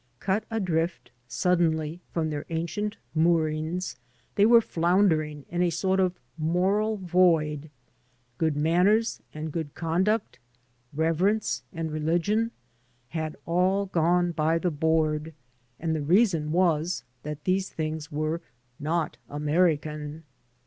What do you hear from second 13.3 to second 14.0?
aU